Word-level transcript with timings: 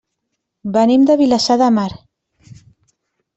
Venim 0.77 1.03
de 1.09 1.17
Vilassar 1.19 1.59
de 1.63 1.67
Mar. 1.77 1.87